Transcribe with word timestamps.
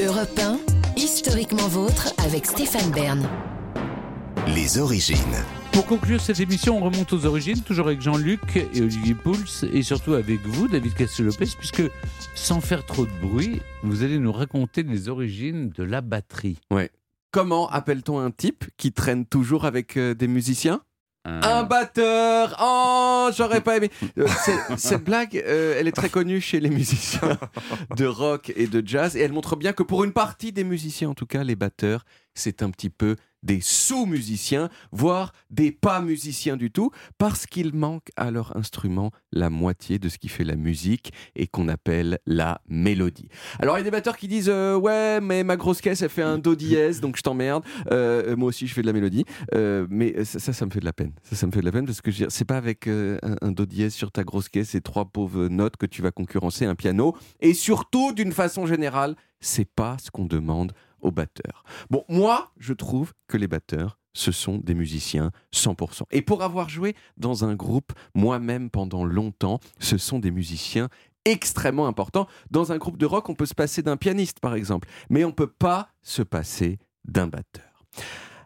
Europe 0.00 0.38
1, 0.38 0.60
historiquement 0.96 1.66
vôtre 1.66 2.14
avec 2.18 2.46
Stéphane 2.46 2.88
Bern. 2.92 3.28
Les 4.46 4.78
origines. 4.78 5.16
Pour 5.72 5.86
conclure 5.86 6.20
cette 6.20 6.38
émission, 6.38 6.78
on 6.78 6.84
remonte 6.88 7.12
aux 7.12 7.26
origines, 7.26 7.60
toujours 7.62 7.88
avec 7.88 8.00
Jean-Luc 8.00 8.58
et 8.74 8.80
Olivier 8.80 9.16
Pouls, 9.16 9.66
et 9.72 9.82
surtout 9.82 10.14
avec 10.14 10.38
vous, 10.42 10.68
David 10.68 10.94
Castel-Lopez, 10.94 11.48
puisque 11.58 11.82
sans 12.36 12.60
faire 12.60 12.86
trop 12.86 13.06
de 13.06 13.20
bruit, 13.20 13.60
vous 13.82 14.04
allez 14.04 14.20
nous 14.20 14.30
raconter 14.30 14.84
les 14.84 15.08
origines 15.08 15.70
de 15.70 15.82
la 15.82 16.00
batterie. 16.00 16.58
Ouais. 16.70 16.92
Comment 17.32 17.68
appelle-t-on 17.68 18.20
un 18.20 18.30
type 18.30 18.66
qui 18.76 18.92
traîne 18.92 19.26
toujours 19.26 19.64
avec 19.64 19.96
euh, 19.96 20.14
des 20.14 20.28
musiciens? 20.28 20.80
Un 21.42 21.62
batteur. 21.64 22.56
Oh, 22.60 23.30
j'aurais 23.36 23.60
pas 23.60 23.76
aimé. 23.76 23.90
Euh, 24.18 24.26
cette 24.76 25.04
blague, 25.04 25.42
euh, 25.46 25.76
elle 25.78 25.88
est 25.88 25.92
très 25.92 26.08
connue 26.08 26.40
chez 26.40 26.60
les 26.60 26.70
musiciens 26.70 27.38
de 27.96 28.06
rock 28.06 28.52
et 28.56 28.66
de 28.66 28.82
jazz, 28.86 29.16
et 29.16 29.20
elle 29.20 29.32
montre 29.32 29.56
bien 29.56 29.72
que 29.72 29.82
pour 29.82 30.04
une 30.04 30.12
partie 30.12 30.52
des 30.52 30.64
musiciens, 30.64 31.10
en 31.10 31.14
tout 31.14 31.26
cas 31.26 31.44
les 31.44 31.56
batteurs, 31.56 32.04
c'est 32.34 32.62
un 32.62 32.70
petit 32.70 32.90
peu 32.90 33.16
des 33.42 33.60
sous-musiciens, 33.60 34.68
voire 34.92 35.32
des 35.50 35.72
pas 35.72 36.00
musiciens 36.00 36.56
du 36.56 36.70
tout, 36.70 36.90
parce 37.18 37.46
qu'ils 37.46 37.74
manquent 37.74 38.10
à 38.16 38.30
leur 38.30 38.56
instrument 38.56 39.10
la 39.32 39.50
moitié 39.50 39.98
de 39.98 40.08
ce 40.08 40.18
qui 40.18 40.28
fait 40.28 40.44
la 40.44 40.56
musique 40.56 41.12
et 41.36 41.46
qu'on 41.46 41.68
appelle 41.68 42.18
la 42.26 42.60
mélodie. 42.68 43.28
Alors 43.58 43.76
il 43.76 43.80
y 43.80 43.82
a 43.82 43.84
des 43.84 43.90
batteurs 43.90 44.16
qui 44.16 44.28
disent 44.28 44.48
euh, 44.48 44.76
ouais 44.76 45.20
mais 45.20 45.44
ma 45.44 45.56
grosse 45.56 45.80
caisse 45.80 46.02
elle 46.02 46.08
fait 46.08 46.22
un 46.22 46.38
do 46.38 46.54
dièse 46.54 47.00
donc 47.00 47.16
je 47.16 47.22
t'emmerde. 47.22 47.64
Euh, 47.90 48.36
moi 48.36 48.48
aussi 48.48 48.66
je 48.66 48.74
fais 48.74 48.82
de 48.82 48.86
la 48.86 48.92
mélodie, 48.92 49.24
Euh, 49.54 49.86
mais 49.90 50.24
ça, 50.24 50.52
ça 50.52 50.66
me 50.66 50.70
fait 50.70 50.80
de 50.80 50.84
la 50.84 50.92
peine. 50.92 51.12
Ça 51.22 51.36
ça 51.36 51.46
me 51.46 51.52
fait 51.52 51.60
de 51.60 51.64
la 51.64 51.72
peine 51.72 51.86
parce 51.86 52.00
que 52.00 52.10
c'est 52.28 52.44
pas 52.44 52.56
avec 52.56 52.86
un, 52.88 53.18
un 53.40 53.52
do 53.52 53.64
dièse 53.66 53.94
sur 53.94 54.10
ta 54.10 54.24
grosse 54.24 54.48
caisse 54.48 54.74
et 54.74 54.80
trois 54.80 55.04
pauvres 55.06 55.48
notes 55.48 55.76
que 55.76 55.86
tu 55.86 56.02
vas 56.02 56.10
concurrencer 56.10 56.64
un 56.66 56.74
piano. 56.74 57.16
Et 57.40 57.54
surtout 57.54 58.12
d'une 58.12 58.32
façon 58.32 58.66
générale, 58.66 59.14
c'est 59.40 59.68
pas 59.68 59.96
ce 60.02 60.10
qu'on 60.10 60.24
demande 60.26 60.72
aux 61.00 61.10
batteurs. 61.10 61.64
Bon 61.90 62.04
moi 62.08 62.52
je 62.58 62.72
trouve 62.72 63.12
que 63.26 63.36
les 63.36 63.48
batteurs 63.48 63.98
ce 64.14 64.32
sont 64.32 64.58
des 64.58 64.74
musiciens 64.74 65.30
100%. 65.54 66.02
Et 66.10 66.22
pour 66.22 66.42
avoir 66.42 66.68
joué 66.68 66.96
dans 67.16 67.44
un 67.44 67.54
groupe 67.54 67.92
moi-même 68.14 68.68
pendant 68.68 69.04
longtemps, 69.04 69.60
ce 69.78 69.96
sont 69.96 70.18
des 70.18 70.32
musiciens 70.32 70.88
extrêmement 71.24 71.86
importants. 71.86 72.26
Dans 72.50 72.72
un 72.72 72.78
groupe 72.78 72.98
de 72.98 73.06
rock, 73.06 73.28
on 73.28 73.34
peut 73.34 73.46
se 73.46 73.54
passer 73.54 73.82
d'un 73.82 73.96
pianiste, 73.96 74.40
par 74.40 74.54
exemple, 74.54 74.88
mais 75.08 75.24
on 75.24 75.28
ne 75.28 75.32
peut 75.32 75.46
pas 75.46 75.90
se 76.02 76.22
passer 76.22 76.78
d'un 77.04 77.28
batteur. 77.28 77.84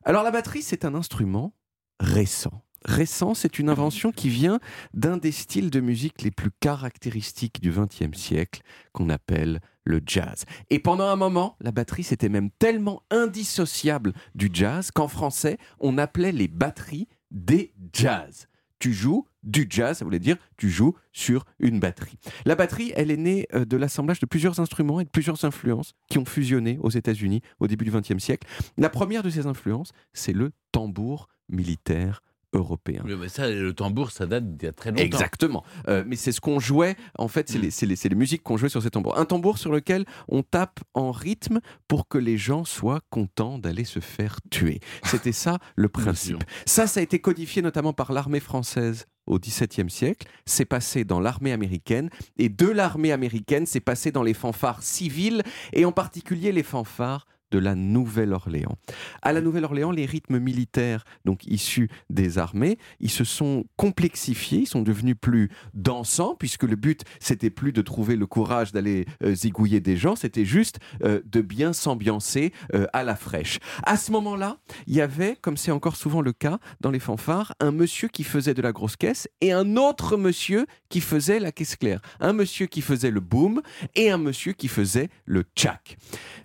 Alors 0.05 0.23
la 0.23 0.31
batterie, 0.31 0.63
c'est 0.63 0.85
un 0.85 0.95
instrument 0.95 1.55
récent. 2.01 2.63
Récent, 2.85 3.35
c'est 3.35 3.61
une 3.61 3.69
invention 3.69 4.11
qui 4.11 4.29
vient 4.29 4.59
d'un 4.93 5.17
des 5.17 5.31
styles 5.31 5.71
de 5.71 5.81
musique 5.81 6.23
les 6.23 6.33
plus 6.33 6.51
caractéristiques 6.51 7.61
du 7.63 7.71
XXe 7.71 8.19
siècle, 8.19 8.63
qu'on 8.93 9.09
appelle 9.09 9.61
le 9.85 10.01
jazz. 10.05 10.45
Et 10.71 10.79
pendant 10.79 11.07
un 11.07 11.17
moment, 11.17 11.57
la 11.61 11.73
batterie, 11.73 12.05
c'était 12.05 12.29
même 12.29 12.51
tellement 12.51 13.03
indissociable 13.11 14.13
du 14.35 14.51
jazz 14.53 14.91
qu'en 14.91 15.09
français, 15.09 15.59
on 15.81 15.99
appelait 15.99 16.33
les 16.33 16.49
batteries 16.49 17.09
des 17.31 17.73
jazz. 17.93 18.49
Tu 18.79 18.93
joues 18.93 19.27
du 19.43 19.67
jazz, 19.71 19.99
ça 19.99 20.05
voulait 20.05 20.19
dire 20.19 20.37
tu 20.57 20.69
joues 20.69 20.95
sur 21.13 21.45
une 21.59 21.81
batterie. 21.81 22.19
La 22.45 22.55
batterie, 22.55 22.93
elle 22.97 23.11
est 23.11 23.17
née 23.17 23.47
euh, 23.55 23.65
de 23.65 23.77
l'assemblage 23.77 24.21
de 24.21 24.27
plusieurs 24.27 24.61
instruments 24.61 25.01
et 25.01 25.05
de 25.05 25.09
plusieurs 25.09 25.45
influences 25.45 25.95
qui 26.09 26.19
ont 26.19 26.25
fusionné 26.25 26.79
aux 26.81 26.91
États-Unis 26.91 27.43
au 27.61 27.67
début 27.67 27.85
du 27.85 27.91
XXe 27.91 28.19
siècle. 28.19 28.47
La 28.77 28.89
première 28.89 29.23
de 29.23 29.31
ces 29.31 29.47
influences, 29.47 29.93
c'est 30.13 30.33
le 30.33 30.53
tambour 30.73 31.29
militaire 31.49 32.23
européen. 32.53 33.03
Oui, 33.05 33.15
mais 33.19 33.29
ça, 33.29 33.49
le 33.51 33.73
tambour, 33.73 34.11
ça 34.11 34.27
date 34.27 34.57
d'il 34.57 34.67
y 34.67 34.69
a 34.69 34.73
très 34.73 34.91
longtemps. 34.91 35.03
Exactement. 35.03 35.65
Euh, 35.89 36.05
mais 36.07 36.17
c'est 36.17 36.33
ce 36.33 36.41
qu'on 36.41 36.59
jouait, 36.61 36.97
en 37.19 37.29
fait, 37.29 37.49
c'est 37.49 37.59
Mm. 37.59 37.63
les, 37.63 37.87
les- 37.95 38.09
les 38.11 38.15
musiques 38.15 38.43
qu'on 38.43 38.57
jouait 38.57 38.69
sur 38.69 38.83
ces 38.83 38.91
tambours. 38.91 39.19
Un 39.19 39.25
tambour 39.25 39.59
sur 39.59 39.73
lequel 39.73 40.05
on 40.29 40.43
tape 40.43 40.81
en 40.95 41.11
rythme 41.13 41.61
pour 41.89 42.09
que 42.09 42.19
les 42.19 42.37
gens 42.37 42.65
soient 42.65 43.01
contents 43.11 43.59
d'aller 43.59 43.85
se 43.85 44.01
faire 44.01 44.37
tuer. 44.51 44.81
C'était 45.05 45.33
ça 45.33 45.59
le 45.77 45.89
principe. 45.89 46.45
Ça, 46.67 46.87
ça 46.87 47.01
a 47.01 47.03
été 47.03 47.21
codifié 47.21 47.63
notamment 47.63 47.93
par 47.93 48.13
l'armée 48.13 48.41
française 48.41 49.07
au 49.27 49.39
XVIIe 49.39 49.89
siècle, 49.89 50.27
c'est 50.47 50.65
passé 50.65 51.05
dans 51.05 51.21
l'armée 51.21 51.53
américaine, 51.53 52.11
et 52.39 52.49
de 52.49 52.67
l'armée 52.67 53.13
américaine, 53.13 53.67
c'est 53.67 53.79
passé 53.81 54.11
dans 54.11 54.25
les 54.25 54.35
fanfares 54.35 54.83
civiles, 54.83 55.45
et 55.73 55.85
en 55.85 55.93
particulier 55.93 56.51
les 56.51 56.65
fanfares 56.65 57.27
de 57.53 57.59
la 57.59 57.75
Nouvelle-Orléans. 57.75 58.77
À 59.21 59.33
la 59.33 59.41
Nouvelle-Orléans, 59.41 59.93
les 59.93 60.07
rythmes 60.07 60.39
militaires, 60.39 61.05
donc 61.25 61.47
issus 61.47 61.89
des 62.11 62.39
armées, 62.39 62.79
ils 62.99 63.11
se 63.11 63.25
sont 63.25 63.65
complexifiés, 63.77 64.61
ils 64.61 64.67
sont 64.67 64.83
devenus 64.83 65.17
plus 65.21 65.51
dansants, 65.75 66.35
puisque 66.35 66.65
le 66.65 66.77
but, 66.77 67.03
c'était 67.21 67.51
plus 67.51 67.73
de 67.73 67.83
trouver 67.83 68.17
le 68.17 68.27
courage 68.27 68.73
d'aller 68.73 69.05
euh, 69.23 69.35
zigouiller 69.35 69.81
des 69.81 69.97
gens, 69.97 70.17
c'était 70.17 70.47
juste 70.47 70.79
euh, 71.05 71.21
de 71.27 71.43
bien 71.43 71.75
s'ambiancer 71.75 72.53
euh, 72.75 72.87
à 72.95 73.05
la 73.05 73.15
fraîche. 73.15 73.59
À 73.85 73.99
ce 73.99 74.11
moment-là, 74.13 74.57
il 74.87 74.95
y 74.95 75.03
avait, 75.03 75.37
comme 75.41 75.59
c'est 75.59 75.71
encore 75.71 75.97
souvent 75.97 76.23
le 76.23 76.33
cas 76.33 76.59
dans 76.81 76.91
les 76.91 76.99
fanfares, 76.99 77.55
un 77.61 77.71
monsieur 77.71 78.09
qui 78.09 78.25
faisait 78.25 78.55
de 78.55 78.63
la 78.63 78.73
grosse 78.73 78.97
caisse 78.97 79.29
et 79.43 79.53
un 79.53 79.77
autre 79.77 80.17
monsieur 80.17 80.67
qui 80.89 81.03
faisait 81.03 81.39
la 81.39 81.53
caisse 81.53 81.77
claire. 81.77 82.01
Un 82.21 82.33
monsieur 82.33 82.67
qui 82.67 82.81
faisait 82.81 83.11
le 83.11 83.21
boom 83.21 83.61
et 83.95 84.11
un 84.11 84.19
monsieur 84.19 84.53
qui 84.55 84.69
faisait 84.69 85.11
le 85.27 85.45
tchac. 85.55 85.99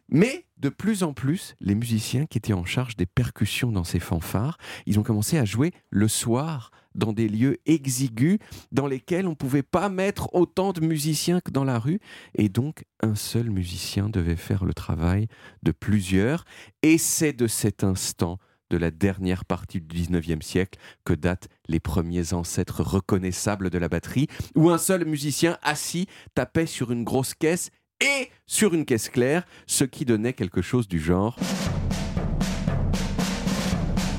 Mais 0.10 0.47
de 0.60 0.70
plus 0.70 1.04
en 1.04 1.14
plus, 1.14 1.56
les 1.60 1.76
musiciens 1.76 2.26
qui 2.26 2.38
étaient 2.38 2.54
en 2.54 2.66
charge 2.66 2.96
des 2.96 3.06
percussions 3.06 3.72
dans 3.72 3.84
ces 3.84 4.00
fanfares, 4.00 4.58
ils 4.86 5.00
ont 5.00 5.04
commencé 5.04 5.38
à 5.38 5.46
jouer 5.46 5.72
le 5.90 6.08
soir 6.08 6.72
dans 6.96 7.14
des 7.14 7.30
lieux 7.30 7.58
exigus 7.66 8.40
dans 8.72 8.88
lesquels 8.88 9.28
on 9.28 9.32
ne 9.32 9.36
pouvait 9.36 9.64
pas 9.64 9.88
mettre 9.90 10.34
autant 10.34 10.74
de 10.74 10.82
musiciens 10.82 11.42
que 11.42 11.52
dans 11.52 11.64
la 11.64 11.78
rue. 11.78 12.00
Et 12.34 12.50
donc, 12.50 12.86
un 13.02 13.16
seul 13.16 13.52
musicien 13.52 14.10
devait 14.10 14.36
faire 14.36 14.66
le 14.66 14.74
travail 14.74 15.28
de 15.62 15.72
plusieurs. 15.72 16.44
Et 16.82 16.98
c'est 16.98 17.34
de 17.34 17.48
cet 17.48 17.84
instant 17.84 18.40
de 18.70 18.78
la 18.78 18.92
dernière 18.92 19.46
partie 19.46 19.80
du 19.80 20.04
19e 20.04 20.42
siècle 20.42 20.80
que 21.06 21.14
datent 21.14 21.48
les 21.68 21.80
premiers 21.80 22.34
ancêtres 22.34 22.84
reconnaissables 22.84 23.70
de 23.70 23.78
la 23.78 23.88
batterie, 23.88 24.28
où 24.56 24.70
un 24.70 24.78
seul 24.78 25.06
musicien 25.06 25.58
assis 25.62 26.08
tapait 26.34 26.66
sur 26.66 26.92
une 26.92 27.04
grosse 27.04 27.34
caisse 27.34 27.70
et 28.02 28.30
sur 28.46 28.74
une 28.74 28.86
caisse 28.86 29.10
claire, 29.10 29.44
ce 29.66 29.84
qui 29.84 30.06
donnait 30.06 30.34
quelque 30.34 30.62
chose 30.62 30.88
du 30.88 31.00
genre 31.00 31.38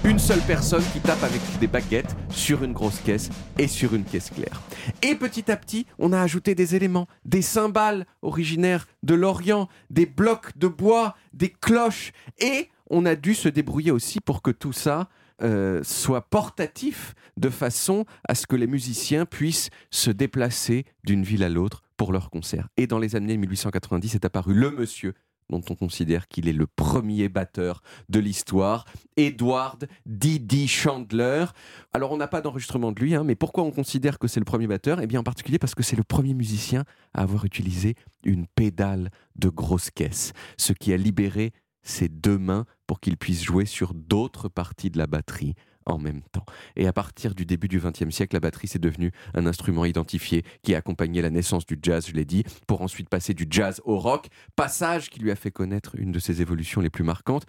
une 0.08 0.18
seule 0.18 0.40
personne 0.40 0.82
qui 0.92 1.00
tape 1.00 1.22
avec 1.22 1.40
des 1.60 1.66
baguettes 1.66 2.16
sur 2.30 2.64
une 2.64 2.72
grosse 2.72 2.98
caisse 3.00 3.28
et 3.58 3.68
sur 3.68 3.94
une 3.94 4.04
caisse 4.04 4.30
claire. 4.30 4.62
Et 5.02 5.14
petit 5.14 5.50
à 5.50 5.56
petit, 5.56 5.86
on 5.98 6.12
a 6.14 6.20
ajouté 6.20 6.54
des 6.54 6.74
éléments, 6.74 7.06
des 7.26 7.42
cymbales 7.42 8.06
originaires 8.22 8.88
de 9.02 9.14
l'Orient, 9.14 9.68
des 9.90 10.06
blocs 10.06 10.56
de 10.56 10.66
bois, 10.66 11.14
des 11.34 11.50
cloches, 11.50 12.12
et 12.38 12.68
on 12.88 13.04
a 13.04 13.16
dû 13.16 13.34
se 13.34 13.50
débrouiller 13.50 13.90
aussi 13.90 14.20
pour 14.20 14.40
que 14.40 14.50
tout 14.50 14.72
ça 14.72 15.10
euh, 15.42 15.82
soit 15.84 16.22
portatif 16.22 17.14
de 17.36 17.50
façon 17.50 18.06
à 18.26 18.34
ce 18.34 18.46
que 18.46 18.56
les 18.56 18.66
musiciens 18.66 19.26
puissent 19.26 19.68
se 19.90 20.10
déplacer 20.10 20.86
d'une 21.04 21.22
ville 21.22 21.44
à 21.44 21.50
l'autre 21.50 21.82
pour 21.98 22.12
leur 22.12 22.30
concert. 22.30 22.68
Et 22.78 22.86
dans 22.86 22.98
les 22.98 23.16
années 23.16 23.36
1890 23.36 24.14
est 24.14 24.24
apparu 24.24 24.54
le 24.54 24.70
monsieur 24.70 25.12
dont 25.50 25.62
on 25.70 25.74
considère 25.74 26.28
qu'il 26.28 26.48
est 26.48 26.52
le 26.52 26.66
premier 26.66 27.28
batteur 27.28 27.82
de 28.08 28.20
l'histoire, 28.20 28.84
Edward 29.16 29.88
Didi 30.06 30.68
Chandler. 30.68 31.46
Alors 31.92 32.12
on 32.12 32.16
n'a 32.16 32.28
pas 32.28 32.40
d'enregistrement 32.40 32.92
de 32.92 33.00
lui, 33.00 33.14
hein, 33.14 33.24
mais 33.24 33.34
pourquoi 33.34 33.64
on 33.64 33.70
considère 33.70 34.18
que 34.18 34.28
c'est 34.28 34.40
le 34.40 34.44
premier 34.44 34.66
batteur? 34.66 35.00
Eh 35.00 35.06
bien 35.06 35.20
en 35.20 35.24
particulier 35.24 35.58
parce 35.58 35.74
que 35.74 35.82
c'est 35.82 35.96
le 35.96 36.04
premier 36.04 36.34
musicien 36.34 36.84
à 37.14 37.22
avoir 37.22 37.44
utilisé 37.44 37.94
une 38.24 38.46
pédale 38.46 39.10
de 39.36 39.48
grosse 39.48 39.90
caisse, 39.90 40.32
ce 40.58 40.72
qui 40.72 40.92
a 40.92 40.96
libéré 40.96 41.52
ses 41.82 42.08
deux 42.08 42.38
mains 42.38 42.66
pour 42.86 43.00
qu'il 43.00 43.16
puisse 43.16 43.42
jouer 43.42 43.64
sur 43.64 43.94
d'autres 43.94 44.48
parties 44.48 44.90
de 44.90 44.98
la 44.98 45.06
batterie 45.06 45.54
en 45.88 45.98
même 45.98 46.22
temps. 46.32 46.44
Et 46.76 46.86
à 46.86 46.92
partir 46.92 47.34
du 47.34 47.44
début 47.46 47.68
du 47.68 47.80
XXe 47.80 48.10
siècle, 48.10 48.36
la 48.36 48.40
batterie 48.40 48.68
c'est 48.68 48.78
devenu 48.78 49.10
un 49.34 49.46
instrument 49.46 49.84
identifié 49.84 50.44
qui 50.62 50.74
a 50.74 50.78
accompagné 50.78 51.22
la 51.22 51.30
naissance 51.30 51.66
du 51.66 51.78
jazz, 51.82 52.06
je 52.08 52.12
l'ai 52.12 52.24
dit, 52.24 52.44
pour 52.66 52.82
ensuite 52.82 53.08
passer 53.08 53.34
du 53.34 53.46
jazz 53.50 53.80
au 53.84 53.98
rock, 53.98 54.28
passage 54.56 55.10
qui 55.10 55.20
lui 55.20 55.30
a 55.30 55.36
fait 55.36 55.50
connaître 55.50 55.96
une 55.98 56.12
de 56.12 56.18
ses 56.18 56.40
évolutions 56.42 56.80
les 56.80 56.90
plus 56.90 57.04
marquantes. 57.04 57.46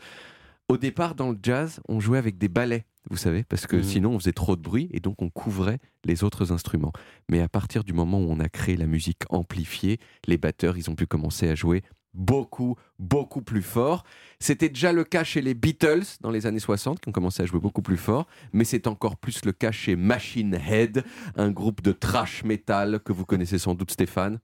Au 0.68 0.78
départ, 0.78 1.16
dans 1.16 1.32
le 1.32 1.38
jazz, 1.42 1.80
on 1.90 2.00
jouait 2.00 2.20
avec 2.20 2.38
des 2.38 2.48
balais, 2.48 2.86
vous 3.10 3.18
savez, 3.18 3.44
parce 3.44 3.66
que 3.66 3.78
Mhm. 3.78 3.84
sinon 3.84 4.12
on 4.12 4.20
faisait 4.20 4.34
trop 4.34 4.56
de 4.56 4.62
bruit 4.62 4.88
et 4.92 5.00
donc 5.00 5.20
on 5.24 5.30
couvrait 5.30 5.80
les 6.06 6.24
autres 6.24 6.52
instruments. 6.52 6.92
Mais 7.28 7.42
à 7.42 7.50
partir 7.50 7.84
du 7.84 7.92
moment 7.92 8.20
où 8.20 8.28
on 8.30 8.40
a 8.40 8.50
créé 8.50 8.78
la 8.78 8.86
musique 8.86 9.24
amplifiée, 9.32 9.98
les 10.28 10.38
batteurs, 10.38 10.78
ils 10.78 10.88
ont 10.92 10.96
pu 10.96 11.08
commencer 11.08 11.50
à 11.50 11.56
jouer 11.56 11.82
beaucoup, 12.14 12.76
beaucoup 12.98 13.42
plus 13.42 13.62
fort. 13.62 14.04
C'était 14.40 14.70
déjà 14.70 14.92
le 14.94 15.04
cas 15.04 15.24
chez 15.24 15.42
les 15.42 15.54
Beatles 15.54 16.06
dans 16.22 16.32
les 16.32 16.46
années 16.46 16.60
60, 16.60 17.00
qui 17.00 17.10
ont 17.10 17.12
commencé 17.12 17.44
à 17.44 17.46
jouer 17.46 17.60
beaucoup 17.60 17.82
plus 17.82 17.98
fort, 17.98 18.28
mais 18.54 18.64
c'est 18.64 18.88
encore 18.88 19.18
plus 19.18 19.46
le 19.46 19.52
cas 19.52 19.72
chez 19.72 19.96
Machine 19.96 20.54
Head, 20.56 21.04
un 21.36 21.52
groupe 21.52 21.82
de 21.82 21.92
trash 21.92 22.44
metal 22.44 23.00
que 23.04 23.14
vous 23.14 23.26
connaissez 23.26 23.58
sans 23.58 23.76
doute 23.76 23.92
Stéphane. 23.92 24.40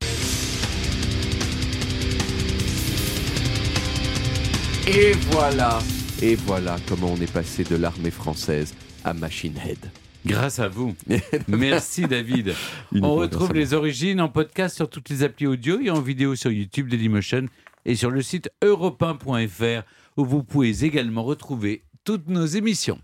Et 4.87 5.13
voilà, 5.31 5.79
et 6.21 6.35
voilà 6.35 6.77
comment 6.87 7.13
on 7.13 7.17
est 7.17 7.31
passé 7.31 7.63
de 7.63 7.75
l'armée 7.75 8.11
française 8.11 8.75
à 9.03 9.13
Machine 9.13 9.57
Head. 9.57 10.04
Grâce 10.25 10.59
à 10.59 10.67
vous. 10.67 10.95
Merci 11.47 12.07
David. 12.07 12.53
On 13.01 13.15
retrouve 13.15 13.53
les 13.53 13.73
origines 13.73 14.19
en 14.21 14.29
podcast 14.29 14.75
sur 14.75 14.89
toutes 14.89 15.09
les 15.09 15.23
applis 15.23 15.45
audio 15.45 15.79
et 15.79 15.89
en 15.89 16.01
vidéo 16.01 16.35
sur 16.35 16.51
YouTube 16.51 16.89
Dailymotion 16.89 17.45
et 17.85 17.95
sur 17.95 18.09
le 18.09 18.21
site 18.21 18.49
europe 18.63 19.03
où 20.17 20.25
vous 20.25 20.43
pouvez 20.43 20.83
également 20.83 21.23
retrouver 21.23 21.83
toutes 22.03 22.27
nos 22.27 22.45
émissions. 22.45 22.99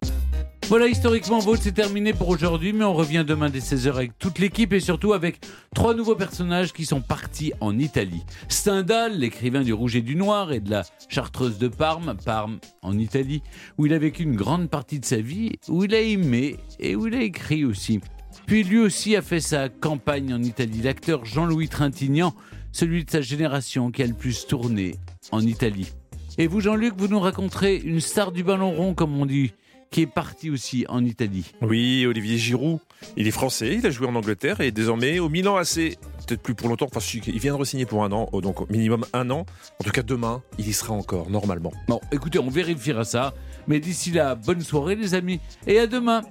Voilà, 0.71 0.87
historiquement 0.87 1.39
Vôtre, 1.39 1.63
c'est 1.63 1.73
terminé 1.73 2.13
pour 2.13 2.29
aujourd'hui, 2.29 2.71
mais 2.71 2.85
on 2.85 2.93
revient 2.93 3.25
demain 3.27 3.49
dès 3.49 3.59
16h 3.59 3.89
avec 3.89 4.17
toute 4.17 4.39
l'équipe 4.39 4.71
et 4.71 4.79
surtout 4.79 5.11
avec 5.11 5.41
trois 5.75 5.93
nouveaux 5.93 6.15
personnages 6.15 6.71
qui 6.71 6.85
sont 6.85 7.01
partis 7.01 7.51
en 7.59 7.77
Italie. 7.77 8.23
Stendhal, 8.47 9.19
l'écrivain 9.19 9.63
du 9.63 9.73
Rouge 9.73 9.97
et 9.97 10.01
du 10.01 10.15
Noir 10.15 10.53
et 10.53 10.61
de 10.61 10.69
la 10.69 10.83
Chartreuse 11.09 11.57
de 11.57 11.67
Parme, 11.67 12.15
Parme 12.23 12.59
en 12.83 12.97
Italie, 12.97 13.43
où 13.77 13.85
il 13.85 13.93
a 13.93 13.99
vécu 13.99 14.23
une 14.23 14.37
grande 14.37 14.69
partie 14.69 15.01
de 15.01 15.03
sa 15.03 15.17
vie, 15.17 15.51
où 15.67 15.83
il 15.83 15.93
a 15.93 15.99
aimé 15.99 16.55
et 16.79 16.95
où 16.95 17.05
il 17.07 17.15
a 17.15 17.21
écrit 17.21 17.65
aussi. 17.65 17.99
Puis 18.45 18.63
lui 18.63 18.79
aussi 18.79 19.17
a 19.17 19.21
fait 19.21 19.41
sa 19.41 19.67
campagne 19.67 20.33
en 20.33 20.41
Italie, 20.41 20.83
l'acteur 20.83 21.25
Jean-Louis 21.25 21.67
Trintignant, 21.67 22.33
celui 22.71 23.03
de 23.03 23.11
sa 23.11 23.19
génération 23.19 23.91
qui 23.91 24.03
a 24.03 24.07
le 24.07 24.13
plus 24.13 24.47
tourné 24.47 24.95
en 25.33 25.41
Italie. 25.41 25.91
Et 26.37 26.47
vous, 26.47 26.61
Jean-Luc, 26.61 26.93
vous 26.95 27.09
nous 27.09 27.19
raconterez 27.19 27.75
une 27.75 27.99
star 27.99 28.31
du 28.31 28.45
ballon 28.45 28.71
rond, 28.71 28.93
comme 28.93 29.19
on 29.19 29.25
dit, 29.25 29.51
qui 29.91 30.01
est 30.01 30.07
parti 30.07 30.49
aussi 30.49 30.85
en 30.89 31.03
Italie. 31.03 31.53
Oui, 31.61 32.05
Olivier 32.05 32.37
Giroud. 32.37 32.79
Il 33.17 33.27
est 33.27 33.31
français, 33.31 33.75
il 33.75 33.85
a 33.85 33.89
joué 33.89 34.07
en 34.07 34.15
Angleterre 34.15 34.61
et 34.61 34.71
désormais 34.71 35.19
au 35.19 35.27
Milan 35.27 35.57
AC. 35.57 35.97
Peut-être 36.27 36.41
plus 36.41 36.55
pour 36.55 36.69
longtemps, 36.69 36.87
enfin, 36.93 37.05
il 37.27 37.39
vient 37.39 37.53
de 37.55 37.61
re-signer 37.61 37.85
pour 37.85 38.03
un 38.03 38.11
an, 38.11 38.29
oh, 38.31 38.41
donc 38.41 38.69
minimum 38.69 39.05
un 39.13 39.29
an. 39.31 39.45
En 39.79 39.83
tout 39.83 39.91
cas, 39.91 40.03
demain, 40.03 40.41
il 40.57 40.67
y 40.67 40.73
sera 40.73 40.93
encore, 40.93 41.29
normalement. 41.29 41.73
Bon, 41.87 41.99
écoutez, 42.11 42.39
on 42.39 42.49
vérifiera 42.49 43.03
ça. 43.03 43.33
Mais 43.67 43.79
d'ici 43.79 44.11
là, 44.11 44.35
bonne 44.35 44.61
soirée, 44.61 44.95
les 44.95 45.13
amis, 45.13 45.39
et 45.67 45.79
à 45.79 45.87
demain. 45.87 46.21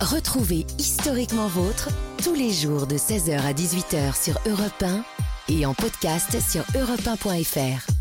Retrouvez 0.00 0.66
Historiquement 0.78 1.48
Vôtre 1.48 1.88
tous 2.22 2.34
les 2.34 2.52
jours 2.52 2.86
de 2.86 2.96
16h 2.96 3.40
à 3.40 3.52
18h 3.52 4.22
sur 4.22 4.38
Europe 4.46 4.82
1 4.82 5.04
et 5.48 5.66
en 5.66 5.74
podcast 5.74 6.36
sur 6.40 6.62
europe1.fr. 6.78 7.95